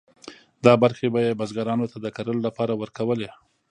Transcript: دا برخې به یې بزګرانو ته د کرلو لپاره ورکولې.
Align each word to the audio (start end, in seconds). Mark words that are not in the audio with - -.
دا 0.65 0.73
برخې 0.83 1.07
به 1.13 1.19
یې 1.25 1.37
بزګرانو 1.39 1.85
ته 1.91 1.97
د 2.01 2.07
کرلو 2.15 2.41
لپاره 2.47 2.73
ورکولې. 2.81 3.29